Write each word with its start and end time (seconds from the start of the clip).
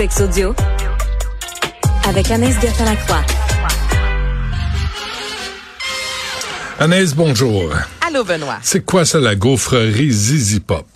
Sex 0.00 0.18
Audio 0.22 0.54
avec 2.08 2.30
Anaïs 2.30 2.58
Gertin-Lacroix. 2.58 3.20
Anaïs, 6.78 7.14
bonjour. 7.14 7.74
Allô, 8.08 8.24
Benoît. 8.24 8.60
C'est 8.62 8.82
quoi 8.82 9.04
ça, 9.04 9.20
la 9.20 9.34
gaufrerie 9.34 10.10
Zizi 10.10 10.60
Pop? 10.60 10.86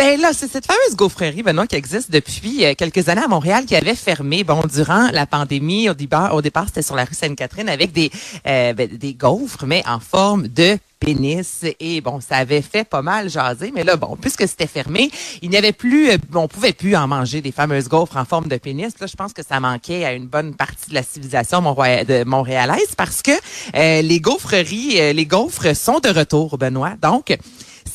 Ben 0.00 0.18
là, 0.18 0.30
c'est 0.32 0.50
cette 0.50 0.64
fameuse 0.64 0.96
gaufrerie, 0.96 1.42
Benoît, 1.42 1.66
qui 1.66 1.76
existe 1.76 2.10
depuis 2.10 2.64
euh, 2.64 2.72
quelques 2.74 3.10
années 3.10 3.20
à 3.20 3.28
Montréal, 3.28 3.66
qui 3.66 3.76
avait 3.76 3.94
fermé, 3.94 4.44
bon, 4.44 4.62
durant 4.72 5.10
la 5.12 5.26
pandémie. 5.26 5.90
Au 5.90 5.94
départ, 5.94 6.34
au 6.34 6.40
départ 6.40 6.68
c'était 6.68 6.80
sur 6.80 6.96
la 6.96 7.04
rue 7.04 7.12
Sainte-Catherine 7.12 7.68
avec 7.68 7.92
des, 7.92 8.10
euh, 8.46 8.72
ben, 8.72 8.88
des 8.88 9.12
gaufres, 9.12 9.66
mais 9.66 9.82
en 9.86 10.00
forme 10.00 10.48
de 10.48 10.78
pénis. 11.00 11.66
Et 11.80 12.00
bon, 12.00 12.18
ça 12.22 12.36
avait 12.36 12.62
fait 12.62 12.84
pas 12.84 13.02
mal 13.02 13.28
jaser, 13.28 13.72
mais 13.74 13.84
là, 13.84 13.96
bon, 13.96 14.16
puisque 14.18 14.48
c'était 14.48 14.66
fermé, 14.66 15.10
il 15.42 15.50
n'y 15.50 15.58
avait 15.58 15.72
plus, 15.72 16.08
euh, 16.08 16.16
on 16.32 16.48
pouvait 16.48 16.72
plus 16.72 16.96
en 16.96 17.06
manger 17.06 17.42
des 17.42 17.52
fameuses 17.52 17.88
gaufres 17.88 18.16
en 18.16 18.24
forme 18.24 18.48
de 18.48 18.56
pénis. 18.56 18.98
Là, 19.00 19.06
je 19.06 19.16
pense 19.16 19.34
que 19.34 19.42
ça 19.42 19.60
manquait 19.60 20.06
à 20.06 20.14
une 20.14 20.28
bonne 20.28 20.54
partie 20.54 20.88
de 20.88 20.94
la 20.94 21.02
civilisation 21.02 21.60
de 21.60 22.24
montréalaise 22.24 22.94
parce 22.96 23.20
que 23.20 23.32
les 23.74 24.20
gaufreries, 24.20 25.12
les 25.12 25.26
gaufres 25.26 25.76
sont 25.76 25.98
de 25.98 26.08
retour, 26.08 26.56
Benoît. 26.56 26.94
Donc, 27.02 27.36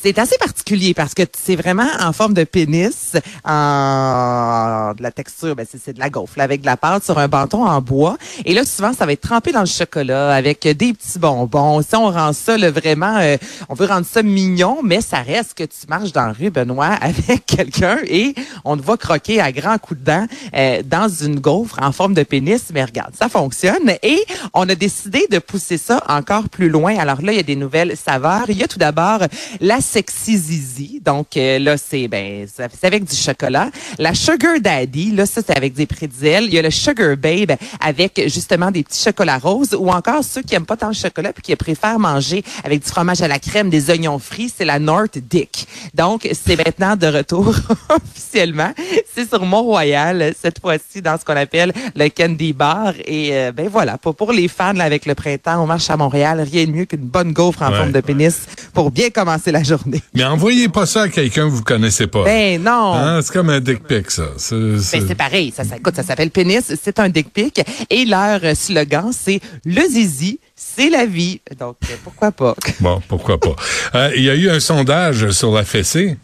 c'est 0.05 0.20
assez 0.20 0.38
particulier 0.38 0.94
parce 0.94 1.16
que 1.16 1.23
c'est 1.36 1.55
vraiment 1.55 1.88
en 2.00 2.13
forme 2.13 2.36
de 2.36 2.44
pénis, 2.44 3.13
en 3.44 4.94
de 4.96 5.02
la 5.02 5.12
texture, 5.12 5.55
ben 5.55 5.66
c'est 5.68 5.94
de 5.94 6.00
la 6.00 6.12
gaufre, 6.12 6.40
avec 6.40 6.62
de 6.62 6.68
la 6.68 6.77
pâte 6.77 7.04
sur 7.04 7.18
un 7.18 7.27
bâton 7.27 7.66
en 7.66 7.82
bois. 7.82 8.16
Et 8.46 8.54
là, 8.54 8.66
souvent, 8.66 8.94
ça 8.94 9.08
va 9.08 9.13
être 9.13 9.22
trempé 9.22 9.52
dans 9.52 9.62
le 9.62 9.66
chocolat 9.66 10.32
avec 10.36 10.62
des 10.62 10.94
petits 10.94 11.18
bonbons. 11.18 11.82
Si 11.82 11.96
on 11.96 12.12
rend 12.12 12.34
ça 12.34 12.55
là, 12.55 12.70
vraiment, 12.70 13.18
euh, 13.18 13.38
on 13.68 13.73
veut 13.73 13.88
rendre 13.88 14.05
ça 14.05 14.22
mignon, 14.22 14.77
mais 14.84 15.02
ça 15.02 15.23
reste 15.23 15.55
que 15.55 15.63
tu 15.63 15.88
marches 15.90 16.12
dans 16.12 16.27
la 16.27 16.34
rue, 16.34 16.52
Benoît, 16.52 16.85
avec 17.02 17.48
quelqu'un 17.48 17.98
et 18.08 18.35
on 18.63 18.77
te 18.77 18.84
voit 18.84 18.98
croquer 18.98 19.41
à 19.41 19.52
grands 19.52 19.80
coups 19.80 20.02
de 20.02 20.05
dents 20.05 20.27
euh, 20.55 20.84
dans 20.85 21.10
une 21.10 21.40
gaufre 21.40 21.80
en 21.82 21.91
forme 21.91 22.13
de 22.13 22.21
pénis. 22.21 22.62
Mais 22.76 22.84
regarde, 22.84 23.15
ça 23.20 23.27
fonctionne. 23.27 23.96
Et 24.04 24.24
on 24.54 24.70
a 24.70 24.76
décidé 24.76 25.26
de 25.32 25.40
pousser 25.40 25.80
ça 25.80 26.04
encore 26.08 26.48
plus 26.48 26.70
loin. 26.70 26.96
Alors 26.96 27.24
là, 27.24 27.32
il 27.32 27.37
y 27.37 27.40
a 27.40 27.43
des 27.43 27.55
nouvelles 27.55 27.98
saveurs. 27.98 28.46
Il 28.49 28.58
y 28.58 28.63
a 28.63 28.68
tout 28.68 28.77
d'abord 28.77 29.21
la 29.60 29.82
Sexy 29.96 30.38
Zizi. 30.38 31.01
Donc 31.01 31.38
euh, 31.38 31.57
là, 31.57 31.77
c'est 31.77 32.10
ben 32.10 32.46
c'est 32.54 32.84
avec 32.84 33.05
du 33.05 33.15
chocolat. 33.15 33.70
La 33.98 34.13
Sugar 34.13 34.60
Daddy, 34.60 35.12
là, 35.12 35.26
ça 35.26 35.40
c'est 35.48 35.55
avec 35.55 35.74
des 35.74 35.85
prétzels. 35.85 36.48
Il 36.48 36.54
y 36.54 36.60
a 36.60 36.62
le 36.62 36.70
Sugar 36.70 37.15
Babe 37.15 37.54
avec 37.79 38.21
justement 38.26 38.71
des 38.71 38.84
petits 38.84 39.02
chocolats 39.02 39.37
roses 39.37 39.74
ou 39.74 39.90
encore 39.90 40.21
ceux 40.21 40.41
qui 40.41 40.54
aiment 40.54 40.65
pas 40.65 40.76
tant 40.76 40.90
le 40.90 40.93
chocolat 40.93 41.32
puis 41.32 41.43
qui 41.43 41.55
préfèrent 41.55 41.98
manger 41.98 42.43
avec 42.65 42.84
du 42.84 42.90
fromage 42.90 43.21
à 43.21 43.29
la 43.29 43.40
crème, 43.40 43.70
des 43.70 43.90
oignons 43.90 44.20
frits, 44.20 44.52
c'est 44.54 44.65
la 44.65 44.79
North 44.79 45.18
Dick. 45.18 45.65
Donc 45.93 46.27
c'est 46.34 46.57
maintenant 46.57 46.98
de 46.98 47.07
retour 47.07 47.55
officiellement. 47.90 48.74
C'est 49.13 49.30
sur 49.30 49.46
Mont-Royal 49.46 50.34
cette 50.37 50.59
fois-ci 50.59 51.02
dans 51.02 51.18
ce 51.18 51.24
qu'on 51.24 51.37
appelle 51.37 51.71
le 51.96 52.09
Candy 52.09 52.52
Bar 52.52 52.96
et 53.05 53.30
euh, 53.32 53.54
ben 53.54 53.70
voilà, 53.70 53.98
pour, 53.98 54.13
pour 54.13 54.34
les 54.34 54.49
fans 54.49 54.74
là, 54.74 54.84
avec 54.84 55.05
le 55.05 55.15
printemps, 55.15 55.63
on 55.63 55.68
marche 55.68 55.90
à 55.90 55.96
Montréal, 55.96 56.46
rien 56.52 56.65
de 56.65 56.71
mieux 56.71 56.85
qu'une 56.85 56.99
bonne 56.99 57.32
gaufre 57.32 57.62
en 57.62 57.71
forme 57.71 57.93
de 57.93 58.02
pénis 58.02 58.41
pour 58.74 58.91
bien 58.91 59.09
commencer 59.09 59.54
la 59.54 59.63
journée. 59.63 59.74
Mais 60.13 60.23
envoyez 60.23 60.70
pas 60.70 60.85
ça 60.85 61.04
à 61.04 61.09
quelqu'un 61.09 61.48
que 61.48 61.54
vous 61.54 61.63
connaissez 61.63 62.07
pas. 62.07 62.23
Ben 62.23 62.62
non. 62.62 62.93
Hein, 62.93 63.21
c'est 63.21 63.34
comme 63.34 63.49
un 63.49 63.59
dick 63.59 63.84
pic, 63.84 64.12
ça. 64.12 64.23
Ben, 64.51 64.79
c'est 64.79 65.16
pareil. 65.16 65.53
Ça, 65.56 65.63
ça, 65.63 65.78
écoute, 65.78 65.95
ça 65.95 66.03
s'appelle 66.03 66.31
pénis. 66.31 66.73
C'est 66.81 67.00
un 67.00 67.09
dick 67.09 67.31
pic. 67.31 67.62
Et 67.90 68.06
leur 68.06 68.40
slogan, 68.56 69.12
c'est 69.12 69.40
le 69.66 69.81
zizi. 69.88 70.40
C'est 70.56 70.90
la 70.90 71.06
vie. 71.06 71.41
Donc, 71.59 71.78
pourquoi 72.03 72.31
pas? 72.31 72.56
Bon, 72.79 73.01
pourquoi 73.07 73.40
pas. 73.40 73.56
Euh, 73.96 74.12
il 74.16 74.23
y 74.23 74.29
a 74.29 74.35
eu 74.35 74.50
un 74.50 74.59
sondage 74.59 75.31
sur 75.31 75.51
la 75.51 75.63
fessée. 75.63 76.18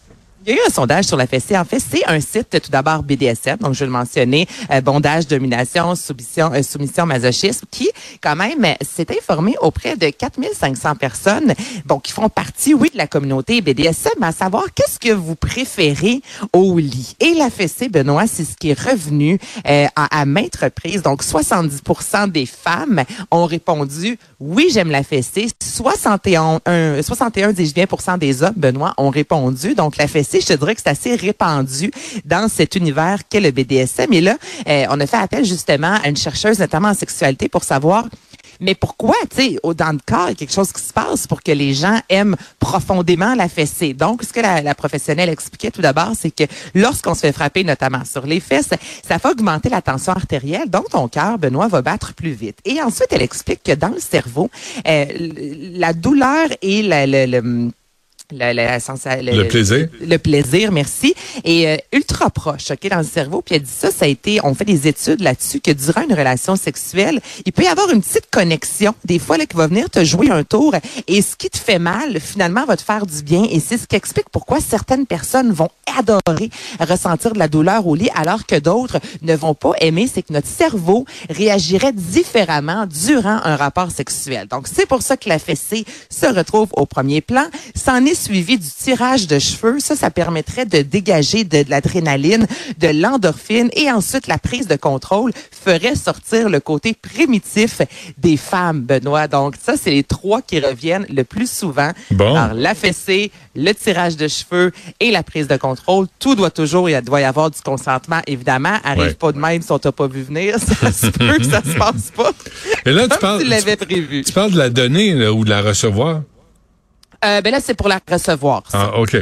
Il 0.44 0.50
y 0.50 0.54
a 0.54 0.56
eu 0.56 0.60
un 0.68 0.72
sondage 0.72 1.06
sur 1.06 1.18
la 1.18 1.28
fessée. 1.28 1.56
En 1.56 1.66
fait, 1.66 1.80
c'est 1.80 2.04
un 2.08 2.20
site 2.20 2.60
tout 2.64 2.72
d'abord 2.72 3.04
BDSM, 3.04 3.58
donc 3.58 3.76
je 3.76 3.82
vais 3.82 3.86
le 3.86 3.92
mentionner, 3.92 4.48
euh, 4.72 4.82
bondage, 4.82 5.28
domination, 5.28 5.94
soumission, 5.94 6.52
euh, 6.52 6.64
soumission, 6.64 7.06
masochisme, 7.06 7.68
qui 7.70 7.88
quand 8.24 8.36
même 8.36 8.66
s'est 8.82 9.06
informé 9.12 9.54
auprès 9.62 9.96
de 9.98 10.10
4500 10.10 10.96
personnes, 10.96 11.54
bon, 11.86 12.00
qui 12.00 12.12
font 12.12 12.28
partie, 12.28 12.74
oui, 12.74 12.90
de 12.92 12.98
la 12.98 13.06
communauté 13.06 13.62
BDSM, 13.62 14.24
à 14.24 14.32
savoir 14.32 14.66
qu'est-ce 14.74 14.98
que 14.98 15.14
vous 15.14 15.36
préférez 15.36 16.22
au 16.54 16.80
lit? 16.80 17.16
Et 17.20 17.36
la 17.36 17.52
fessée, 17.52 17.88
Benoît, 17.88 18.26
c'est 18.26 18.44
ce 18.44 18.56
qui 18.58 18.72
est 18.72 18.80
revenu 18.80 19.38
euh, 19.70 19.86
à, 19.96 20.22
à 20.22 20.26
maintes 20.26 20.56
reprises. 20.56 21.04
Donc, 21.04 21.24
70% 21.24 22.32
des 22.32 22.48
femmes 22.48 23.04
ont 23.30 23.46
répondu 23.46 24.18
oui, 24.42 24.70
j'aime 24.74 24.90
la 24.90 25.04
fessée. 25.04 25.48
61, 25.62 26.62
61 27.04 27.54
dis 27.54 27.74
des 28.18 28.44
hommes, 28.44 28.54
Benoît, 28.58 28.96
ont 28.98 29.12
répondu. 29.12 29.76
Donc, 29.76 29.98
la 29.98 30.08
fessée 30.08 30.31
je 30.40 30.48
te 30.48 30.54
dirais 30.54 30.76
que 30.76 30.82
c'est 30.82 30.90
assez 30.90 31.16
répandu 31.16 31.92
dans 32.24 32.48
cet 32.48 32.76
univers 32.76 33.20
qu'est 33.28 33.42
le 33.42 33.52
BDSM. 33.52 34.14
Et 34.14 34.22
là, 34.22 34.38
euh, 34.68 34.86
on 34.90 35.00
a 35.00 35.08
fait 35.08 35.18
appel 35.18 35.44
justement 35.44 35.98
à 36.04 36.08
une 36.08 36.18
chercheuse, 36.18 36.60
notamment 36.60 36.90
en 36.90 36.94
sexualité, 36.94 37.50
pour 37.50 37.64
savoir 37.64 38.06
mais 38.62 38.76
pourquoi, 38.76 39.16
tu 39.36 39.42
sais, 39.42 39.58
dans 39.76 39.92
le 39.92 40.00
corps, 40.06 40.28
il 40.28 40.30
y 40.30 40.32
a 40.34 40.36
quelque 40.36 40.54
chose 40.54 40.72
qui 40.72 40.82
se 40.82 40.94
passe 40.94 41.26
pour 41.26 41.42
que 41.42 41.52
les 41.52 41.74
gens 41.74 42.00
aiment 42.10 42.36
profondément 42.60 43.34
la 43.34 43.50
fessée. 43.50 43.94
Donc, 43.94 44.22
ce 44.24 44.32
que 44.32 44.40
la, 44.40 44.76
professionnelle 44.76 45.30
expliquait 45.30 45.72
tout 45.72 45.82
d'abord, 45.82 46.12
c'est 46.18 46.30
que 46.30 46.44
lorsqu'on 46.76 47.16
se 47.16 47.22
fait 47.22 47.32
frapper, 47.32 47.64
notamment 47.64 48.06
sur 48.06 48.26
les 48.28 48.40
fesses, 48.40 48.70
ça 49.06 49.18
fait 49.18 49.28
augmenter 49.28 49.70
la 49.70 49.82
tension 49.82 50.14
artérielle, 50.14 50.70
donc 50.70 50.90
ton 50.90 51.08
cœur, 51.08 51.40
Benoît, 51.40 51.68
va 51.68 51.82
battre 51.82 52.14
plus 52.14 52.32
vite. 52.32 52.60
Et 52.64 52.82
ensuite, 52.82 53.08
elle 53.10 53.24
explique 53.24 53.64
que 53.64 53.74
dans 53.74 53.90
le 53.90 54.00
cerveau, 54.00 54.52
euh, 54.88 55.06
la 55.74 55.94
douleur 55.94 56.48
et 56.62 56.84
la, 56.84 57.42
le 58.32 59.48
plaisir. 59.48 59.88
Le, 60.02 60.18
plaisir, 60.18 60.72
merci. 60.72 61.14
Et 61.44 61.68
euh, 61.68 61.78
ultra 61.94 62.30
proche, 62.30 62.72
OK, 62.72 62.90
dans 62.90 63.00
le 63.00 63.04
cerveau. 63.04 63.42
Puis 63.42 63.56
elle 63.56 63.62
dit 63.62 63.72
ça, 63.72 63.92
ça 63.92 64.06
a 64.06 64.08
été, 64.08 64.40
on 64.44 64.54
fait 64.54 64.66
des 64.66 64.88
études 64.88 65.22
là-dessus, 65.22 65.60
que 65.60 65.72
durant 65.72 66.02
une 66.02 66.14
relation 66.14 66.56
sexuelle, 66.56 67.20
il 67.46 67.52
peut 67.52 67.64
y 67.64 67.68
avoir 67.68 67.90
une 67.90 68.02
petite 68.02 68.30
connexion, 68.32 68.94
des 69.06 69.20
fois, 69.20 69.38
là, 69.38 69.46
qui 69.46 69.58
va 69.58 69.68
venir 69.68 69.90
te 69.90 70.04
jouer 70.04 70.30
un 70.30 70.44
tour. 70.44 70.76
Et 71.08 71.22
ce 71.22 71.36
qui 71.36 71.50
te 71.50 71.58
fait 71.58 71.80
mal, 71.80 72.20
finalement, 72.20 72.66
va 72.66 72.78
te 72.78 72.84
faire 72.84 73.06
du 73.06 73.22
bien. 73.24 73.46
Et 73.50 73.60
c'est 73.60 73.78
ce 73.78 73.88
qui 73.88 73.96
explique 73.96 74.30
pourquoi 74.32 74.60
certaines 74.60 75.06
personnes 75.06 75.52
vont 75.52 75.70
adorer 75.98 76.50
ressentir 76.80 77.34
de 77.34 77.40
la 77.40 77.48
douleur 77.48 77.86
au 77.88 77.96
lit, 77.96 78.10
alors 78.16 78.46
que 78.46 78.58
d'autres 78.58 79.00
ne 79.22 79.36
vont 79.36 79.54
pas 79.54 79.74
aimer. 79.82 80.10
C'est 80.12 80.22
que 80.22 80.34
notre 80.34 80.48
cerveau 80.48 81.06
réagirait 81.30 81.94
différemment 81.94 82.86
durant 82.86 83.40
un 83.44 83.56
rapport 83.56 83.92
sexuel. 83.92 84.48
Donc, 84.48 84.68
c'est 84.72 84.86
pour 84.86 85.02
ça 85.02 85.18
que 85.18 85.30
la 85.30 85.40
fessée 85.40 85.86
se 86.10 86.26
retrouve 86.26 86.70
au 86.74 86.86
premier 86.86 87.22
plan. 87.22 87.46
C'en 87.76 88.06
est 88.06 88.21
suivi 88.22 88.58
du 88.58 88.68
tirage 88.68 89.28
de 89.28 89.40
cheveux. 89.40 89.80
Ça, 89.80 89.96
ça 89.96 90.10
permettrait 90.12 90.66
de 90.66 90.82
dégager 90.82 91.44
de, 91.44 91.66
l'adrénaline, 91.68 92.46
de 92.78 92.88
l'endorphine 92.88 93.70
et 93.74 93.92
ensuite 93.92 94.28
la 94.28 94.38
prise 94.38 94.68
de 94.68 94.76
contrôle 94.76 95.32
ferait 95.52 95.96
sortir 95.96 96.50
le 96.50 96.60
côté 96.60 96.94
primitif 96.94 97.82
des 98.18 98.38
femmes, 98.38 98.82
Benoît. 98.82 99.28
Donc, 99.28 99.56
ça, 99.62 99.74
c'est 99.78 99.92
les 99.92 100.04
trois 100.04 100.42
qui 100.42 100.60
reviennent 100.60 101.06
le 101.10 101.24
plus 101.24 101.50
souvent. 101.50 101.92
Bon. 102.12 102.36
Alors, 102.36 102.54
la 102.54 102.76
fessée, 102.76 103.32
le 103.56 103.74
tirage 103.74 104.18
de 104.18 104.28
cheveux 104.28 104.72
et 105.00 105.12
la 105.12 105.24
prise 105.24 105.48
de 105.48 105.58
contrôle. 105.58 106.08
Tout 106.20 106.36
doit 106.36 106.52
toujours, 106.52 106.90
il 106.90 107.02
doit 107.02 107.22
y 107.22 107.24
avoir 107.24 107.50
du 107.52 107.60
consentement, 107.62 108.22
évidemment. 108.28 108.78
Arrive 108.84 109.16
pas 109.16 109.32
de 109.32 109.40
même 109.40 109.62
si 109.62 109.72
on 109.72 109.80
t'a 109.80 109.92
pas 109.92 110.08
vu 110.08 110.22
venir. 110.22 110.58
Ça 110.82 110.92
se 110.92 111.08
peut 111.08 111.38
que 111.38 111.46
ça 111.46 111.62
se 111.64 111.78
passe 111.78 112.12
pas. 112.16 112.32
Et 112.86 112.92
là, 112.92 113.08
tu 113.08 113.18
parles, 113.20 113.42
tu 113.42 113.48
l'avais 113.48 113.76
prévu. 113.76 114.24
Tu 114.24 114.32
parles 114.32 114.52
de 114.52 114.58
la 114.58 114.70
donner 114.70 115.28
ou 115.28 115.44
de 115.46 115.50
la 115.50 115.62
recevoir? 115.62 116.22
Euh, 117.24 117.42
ben 117.42 117.52
là, 117.52 117.60
c'est 117.64 117.76
pour 117.76 117.88
la 117.88 118.00
recevoir. 118.10 118.64
Ah, 118.74 118.98
OK. 118.98 119.18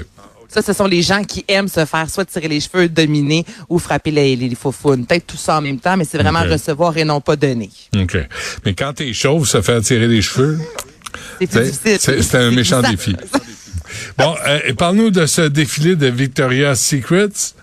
Ça, 0.48 0.64
ce 0.64 0.74
sont 0.74 0.86
les 0.86 1.04
gens 1.04 1.24
qui 1.24 1.46
aiment 1.48 1.68
se 1.68 1.86
faire 1.86 2.10
soit 2.10 2.26
tirer 2.26 2.48
les 2.48 2.60
cheveux, 2.60 2.90
dominer 2.90 3.46
ou 3.70 3.78
frapper 3.78 4.10
les, 4.10 4.36
les, 4.36 4.50
Peut-être 4.50 5.28
tout 5.28 5.38
ça 5.38 5.60
en 5.60 5.62
même 5.62 5.80
temps, 5.80 5.96
mais 5.96 6.06
c'est 6.06 6.18
vraiment 6.18 6.42
recevoir 6.42 6.98
et 6.98 7.06
non 7.06 7.22
pas 7.22 7.36
donner. 7.36 7.70
OK. 7.96 8.18
Mais 8.66 8.74
quand 8.74 8.94
t'es 8.94 9.14
chauve, 9.14 9.48
se 9.48 9.62
faire 9.62 9.82
tirer 9.82 10.08
les 10.08 10.24
cheveux, 10.24 10.58
c'est 11.40 12.36
un 12.36 12.52
méchant 12.52 12.82
défi. 12.82 13.16
bon, 14.18 14.36
euh, 14.48 14.74
parle-nous 14.74 15.12
de 15.12 15.28
ce 15.28 15.42
défilé 15.42 15.96
de 15.96 16.08
Victoria's 16.08 16.80
Secrets 16.81 17.54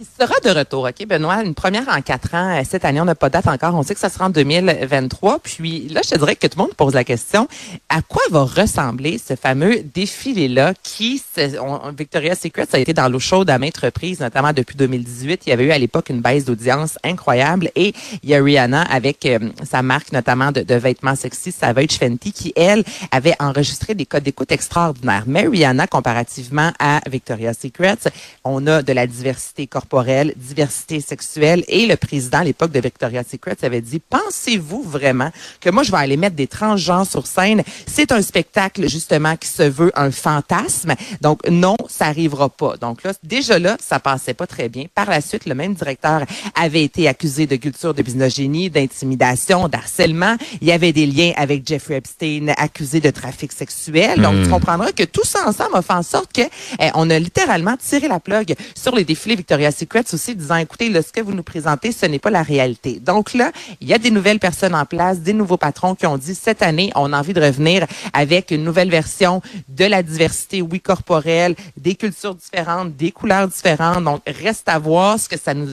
qui 0.00 0.06
sera 0.18 0.32
de 0.42 0.58
retour, 0.58 0.84
OK, 0.84 1.06
Benoît? 1.06 1.42
Une 1.42 1.54
première 1.54 1.86
en 1.90 2.00
quatre 2.00 2.34
ans. 2.34 2.58
Euh, 2.58 2.62
cette 2.66 2.86
année, 2.86 3.02
on 3.02 3.04
n'a 3.04 3.14
pas 3.14 3.28
de 3.28 3.34
date 3.34 3.48
encore. 3.48 3.74
On 3.74 3.82
sait 3.82 3.92
que 3.92 4.00
ça 4.00 4.08
sera 4.08 4.26
en 4.26 4.30
2023. 4.30 5.40
Puis 5.40 5.88
là, 5.90 6.00
je 6.02 6.10
te 6.10 6.18
dirais 6.18 6.36
que 6.36 6.46
tout 6.46 6.56
le 6.56 6.62
monde 6.62 6.74
pose 6.74 6.94
la 6.94 7.04
question, 7.04 7.48
à 7.90 8.00
quoi 8.00 8.22
va 8.30 8.44
ressembler 8.44 9.18
ce 9.18 9.36
fameux 9.36 9.82
défilé-là 9.82 10.72
qui, 10.82 11.22
on, 11.60 11.92
Victoria's 11.92 12.40
Secret, 12.40 12.66
ça 12.70 12.78
a 12.78 12.80
été 12.80 12.94
dans 12.94 13.10
l'eau 13.10 13.18
chaude 13.18 13.50
à 13.50 13.58
maintes 13.58 13.76
reprises, 13.76 14.20
notamment 14.20 14.54
depuis 14.54 14.74
2018. 14.74 15.42
Il 15.46 15.50
y 15.50 15.52
avait 15.52 15.64
eu 15.64 15.70
à 15.70 15.78
l'époque 15.78 16.08
une 16.08 16.22
baisse 16.22 16.46
d'audience 16.46 16.98
incroyable. 17.04 17.70
Et 17.76 17.92
il 18.22 18.30
y 18.30 18.34
a 18.34 18.42
Rihanna 18.42 18.80
avec 18.80 19.26
euh, 19.26 19.38
sa 19.70 19.82
marque 19.82 20.12
notamment 20.12 20.50
de, 20.50 20.74
vêtements 20.76 21.14
sexy, 21.14 21.52
Savage 21.52 21.98
Fenty, 21.98 22.32
qui, 22.32 22.54
elle, 22.56 22.84
avait 23.10 23.34
enregistré 23.38 23.94
des 23.94 24.06
codes 24.06 24.22
d'écoute 24.22 24.50
extraordinaires. 24.50 25.24
Mais 25.26 25.46
Rihanna, 25.46 25.86
comparativement 25.86 26.72
à 26.78 27.00
Victoria's 27.06 27.58
Secret, 27.58 27.98
on 28.44 28.66
a 28.66 28.80
de 28.82 28.92
la 28.94 29.06
diversité 29.06 29.66
corporelle 29.66 29.89
corporelle, 29.90 30.32
diversité 30.36 31.00
sexuelle. 31.00 31.64
Et 31.66 31.86
le 31.86 31.96
président 31.96 32.38
à 32.38 32.44
l'époque 32.44 32.70
de 32.70 32.80
Victoria's 32.80 33.26
Secret 33.28 33.56
avait 33.62 33.80
dit, 33.80 33.98
pensez-vous 33.98 34.82
vraiment 34.82 35.30
que 35.60 35.68
moi, 35.70 35.82
je 35.82 35.90
vais 35.90 35.98
aller 35.98 36.16
mettre 36.16 36.36
des 36.36 36.46
transgenres 36.46 37.06
sur 37.06 37.26
scène? 37.26 37.62
C'est 37.86 38.12
un 38.12 38.22
spectacle, 38.22 38.88
justement, 38.88 39.36
qui 39.36 39.48
se 39.48 39.64
veut 39.64 39.90
un 39.96 40.12
fantasme. 40.12 40.94
Donc, 41.20 41.40
non, 41.48 41.76
ça 41.88 42.06
arrivera 42.06 42.48
pas. 42.48 42.76
Donc 42.76 43.02
là, 43.02 43.12
déjà 43.24 43.58
là, 43.58 43.76
ça 43.80 43.98
passait 43.98 44.34
pas 44.34 44.46
très 44.46 44.68
bien. 44.68 44.86
Par 44.94 45.10
la 45.10 45.20
suite, 45.20 45.46
le 45.46 45.54
même 45.54 45.74
directeur 45.74 46.24
avait 46.54 46.84
été 46.84 47.08
accusé 47.08 47.46
de 47.46 47.56
culture 47.56 47.92
de 47.92 48.02
misogynie, 48.02 48.70
d'intimidation, 48.70 49.66
d'harcèlement. 49.66 50.36
Il 50.60 50.68
y 50.68 50.72
avait 50.72 50.92
des 50.92 51.06
liens 51.06 51.32
avec 51.36 51.66
Jeffrey 51.66 51.96
Epstein, 51.96 52.54
accusé 52.56 53.00
de 53.00 53.10
trafic 53.10 53.50
sexuel. 53.50 54.22
Donc, 54.22 54.34
tu 54.34 54.48
hmm. 54.48 54.50
comprendras 54.50 54.92
que 54.92 55.04
tout 55.04 55.24
ça 55.24 55.48
ensemble 55.48 55.74
a 55.74 55.82
fait 55.82 55.92
en 55.94 56.02
sorte 56.04 56.32
que 56.32 56.42
eh, 56.42 56.90
on 56.94 57.10
a 57.10 57.18
littéralement 57.18 57.76
tiré 57.76 58.06
la 58.06 58.20
plug 58.20 58.54
sur 58.76 58.94
les 58.94 59.04
défilés 59.04 59.34
Victoria's 59.34 59.79
Secret 59.80 60.04
aussi, 60.12 60.34
disant, 60.34 60.56
écoutez, 60.56 60.92
vous 61.22 61.32
nous 61.32 61.42
présentez, 61.42 61.90
ce 61.90 62.04
n'est 62.04 62.18
pas 62.18 62.28
la 62.28 62.42
réalité. 62.42 63.00
Donc 63.00 63.32
là, 63.32 63.50
il 63.80 63.88
y 63.88 63.94
a 63.94 63.98
des 63.98 64.10
nouvelles 64.10 64.38
personnes 64.38 64.74
en 64.74 64.84
place, 64.84 65.20
des 65.20 65.32
nouveaux 65.32 65.56
patrons 65.56 65.94
qui 65.94 66.06
ont 66.06 66.18
dit, 66.18 66.34
cette 66.34 66.60
année, 66.60 66.92
on 66.96 67.14
a 67.14 67.18
envie 67.18 67.32
de 67.32 67.40
revenir 67.40 67.86
avec 68.12 68.50
une 68.50 68.62
nouvelle 68.62 68.90
version 68.90 69.40
de 69.68 69.86
la 69.86 70.02
diversité, 70.02 70.60
oui, 70.60 70.82
corporelle, 70.82 71.54
des 71.78 71.94
cultures 71.94 72.34
différentes, 72.34 72.94
des 72.94 73.10
couleurs 73.10 73.48
différentes. 73.48 74.04
Donc, 74.04 74.20
reste 74.26 74.68
à 74.68 74.78
voir 74.78 75.18
ce 75.18 75.30
que 75.30 75.38
ça 75.38 75.54
nous 75.54 75.70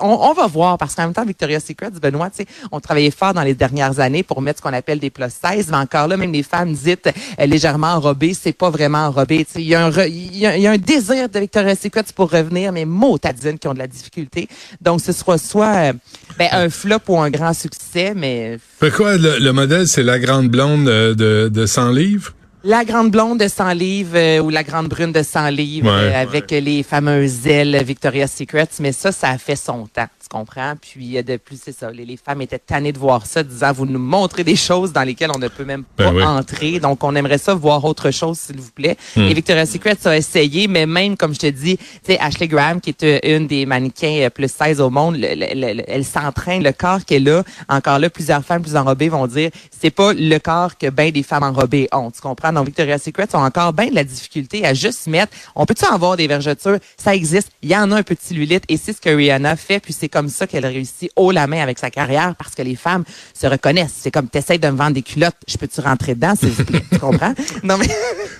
on, 0.00 0.32
va 0.32 0.46
voir, 0.46 0.78
parce 0.78 0.94
qu'en 0.94 1.04
même 1.04 1.12
temps, 1.12 1.24
Victoria's 1.24 1.64
Secret, 1.64 1.90
Benoît, 1.90 2.30
tu 2.30 2.38
sais, 2.38 2.46
on 2.70 2.80
travaillait 2.80 3.10
fort 3.10 3.34
dans 3.34 3.42
les 3.42 3.54
dernières 3.54 4.00
années 4.00 4.22
pour 4.22 4.40
mettre 4.42 4.58
ce 4.58 4.62
qu'on 4.62 4.72
appelle 4.72 4.98
des 4.98 5.10
plus 5.10 5.24
size, 5.24 5.68
mais 5.70 5.76
encore 5.76 6.08
là, 6.08 6.16
même 6.16 6.32
les 6.32 6.42
femmes 6.42 6.72
dites 6.72 7.08
euh, 7.40 7.46
légèrement 7.46 7.94
enrobées, 7.94 8.34
c'est 8.34 8.52
pas 8.52 8.70
vraiment 8.70 9.06
enrobé. 9.06 9.46
Il 9.56 9.62
y, 9.62 9.74
a 9.74 9.86
un, 9.86 10.78
désir 10.78 11.28
de 11.28 11.38
Victoria's 11.38 11.78
Secret 11.80 12.04
pour 12.14 12.30
revenir, 12.30 12.72
mais 12.72 12.84
mots 12.84 13.18
tadine 13.18 13.58
qui 13.58 13.68
ont 13.68 13.74
de 13.74 13.78
la 13.78 13.86
difficulté. 13.86 14.48
Donc, 14.80 15.00
ce 15.00 15.12
sera 15.12 15.38
soit 15.38 15.76
euh, 15.76 15.92
ben, 16.38 16.48
un 16.52 16.70
flop 16.70 17.00
ou 17.08 17.18
un 17.18 17.30
grand 17.30 17.52
succès, 17.52 18.12
mais... 18.14 18.58
Pourquoi 18.78 19.16
le, 19.16 19.52
modèle, 19.52 19.86
c'est 19.86 20.02
la 20.02 20.18
grande 20.18 20.48
blonde 20.48 20.88
euh, 20.88 21.14
de, 21.14 21.48
de 21.48 21.66
100 21.66 21.90
livres? 21.90 22.34
La 22.64 22.84
grande 22.84 23.10
blonde 23.10 23.40
de 23.40 23.48
100 23.48 23.72
livres 23.72 24.16
euh, 24.16 24.38
ou 24.38 24.48
la 24.48 24.62
grande 24.62 24.86
brune 24.86 25.10
de 25.10 25.22
100 25.22 25.48
livres 25.48 25.90
euh, 25.90 26.22
avec 26.22 26.52
les 26.52 26.84
fameuses 26.84 27.44
ailes 27.46 27.82
Victoria's 27.84 28.32
Secret, 28.32 28.68
mais 28.78 28.92
ça, 28.92 29.10
ça 29.10 29.30
a 29.30 29.38
fait 29.38 29.56
son 29.56 29.86
temps 29.86 30.06
comprends? 30.32 30.74
Puis 30.80 31.18
euh, 31.18 31.22
de 31.22 31.36
plus, 31.36 31.60
c'est 31.62 31.76
ça. 31.76 31.90
Les, 31.90 32.16
femmes 32.16 32.42
étaient 32.42 32.58
tannées 32.58 32.92
de 32.92 32.98
voir 32.98 33.26
ça, 33.26 33.42
disant 33.42 33.72
vous 33.72 33.86
nous 33.86 33.98
montrez 33.98 34.44
des 34.44 34.56
choses 34.56 34.92
dans 34.92 35.02
lesquelles 35.02 35.30
on 35.34 35.38
ne 35.38 35.48
peut 35.48 35.64
même 35.64 35.84
ben 35.96 36.12
pas 36.12 36.26
entrer. 36.26 36.80
Donc, 36.80 37.04
on 37.04 37.14
aimerait 37.14 37.38
ça 37.38 37.54
voir 37.54 37.84
autre 37.84 38.10
chose, 38.10 38.38
s'il 38.38 38.60
vous 38.60 38.70
plaît. 38.70 38.96
Hmm. 39.16 39.22
Et 39.22 39.34
Victoria's 39.34 39.70
Secret 39.70 39.96
a 40.04 40.16
essayé, 40.16 40.68
mais 40.68 40.86
même, 40.86 41.16
comme 41.16 41.34
je 41.34 41.40
te 41.40 41.46
dis, 41.46 41.76
tu 41.76 41.84
sais, 42.04 42.18
Ashley 42.18 42.48
Graham, 42.48 42.80
qui 42.80 42.90
est 42.90 43.02
euh, 43.02 43.36
une 43.36 43.46
des 43.46 43.66
mannequins 43.66 44.22
euh, 44.22 44.30
plus 44.30 44.50
16 44.50 44.80
au 44.80 44.90
monde, 44.90 45.16
elle 45.22 46.04
s'entraîne, 46.04 46.62
le 46.62 46.72
corps 46.72 47.04
qu'elle 47.04 47.28
a. 47.28 47.42
Encore 47.68 47.98
là, 47.98 48.08
plusieurs 48.08 48.44
femmes 48.44 48.62
plus 48.62 48.76
enrobées 48.76 49.08
vont 49.08 49.26
dire 49.26 49.50
c'est 49.70 49.90
pas 49.90 50.12
le 50.12 50.38
corps 50.38 50.78
que 50.78 50.88
ben 50.88 51.10
des 51.10 51.22
femmes 51.22 51.42
enrobées 51.42 51.88
ont. 51.92 52.10
Tu 52.10 52.20
comprends? 52.20 52.51
Donc, 52.52 52.66
Victoria's 52.66 53.02
Secret 53.02 53.28
ont 53.34 53.44
encore 53.44 53.72
bien 53.72 53.88
de 53.88 53.94
la 53.94 54.04
difficulté 54.04 54.64
à 54.64 54.74
juste 54.74 55.06
mettre, 55.06 55.32
on 55.54 55.66
peut-tu 55.66 55.84
avoir 55.84 56.16
des 56.16 56.26
vergetures? 56.26 56.78
Ça 56.96 57.14
existe. 57.14 57.50
Il 57.62 57.70
y 57.70 57.76
en 57.76 57.90
a 57.92 57.96
un 57.96 58.02
petit 58.02 58.28
cellulite 58.28 58.64
et 58.68 58.76
c'est 58.76 58.92
ce 58.92 59.00
que 59.00 59.10
Rihanna 59.10 59.56
fait. 59.56 59.80
Puis 59.80 59.94
c'est 59.98 60.08
comme 60.08 60.28
ça 60.28 60.46
qu'elle 60.46 60.66
réussit 60.66 61.10
haut 61.16 61.30
la 61.30 61.46
main 61.46 61.60
avec 61.60 61.78
sa 61.78 61.90
carrière 61.90 62.34
parce 62.36 62.54
que 62.54 62.62
les 62.62 62.76
femmes 62.76 63.04
se 63.34 63.46
reconnaissent. 63.46 63.94
C'est 64.00 64.10
comme, 64.10 64.28
t'essayes 64.28 64.58
de 64.58 64.68
me 64.68 64.76
vendre 64.76 64.92
des 64.92 65.02
culottes, 65.02 65.36
je 65.48 65.56
peux-tu 65.56 65.80
rentrer 65.80 66.14
dedans, 66.14 66.34
s'il 66.34 66.50
vous 66.50 66.64
plaît? 66.64 66.84
tu 66.90 66.98
comprends? 66.98 67.34
Non, 67.62 67.76
mais. 67.78 67.88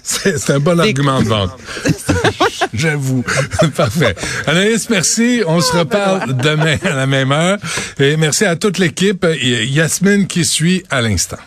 C'est 0.03 0.51
un 0.51 0.59
bon 0.59 0.79
argument 0.81 1.23
de 1.23 1.29
vente. 1.29 1.51
J'avoue. 2.75 3.25
Parfait. 3.77 4.15
Anaïs, 4.47 4.89
merci. 4.91 5.43
On 5.47 5.61
se 5.61 5.71
ah, 5.73 5.85
ben 5.85 5.99
reparle 6.01 6.37
demain 6.37 6.77
à 6.85 6.95
la 6.95 7.07
même 7.07 7.33
heure. 7.33 7.59
Et 7.99 8.17
merci 8.17 8.45
à 8.45 8.57
toute 8.57 8.79
l'équipe. 8.79 9.27
Yasmine 9.41 10.27
qui 10.27 10.45
suit 10.45 10.83
à 10.91 11.01
l'instant. 11.01 11.39